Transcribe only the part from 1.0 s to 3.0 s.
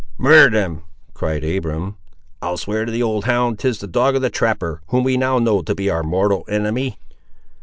cried Abiram; "I'll swear to